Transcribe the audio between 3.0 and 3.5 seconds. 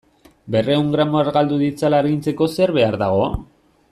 dago?